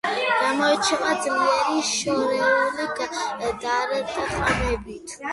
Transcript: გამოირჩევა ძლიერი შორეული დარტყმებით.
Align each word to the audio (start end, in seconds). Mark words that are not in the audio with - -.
გამოირჩევა 0.35 1.09
ძლიერი 1.25 1.83
შორეული 1.89 2.87
დარტყმებით. 3.65 5.13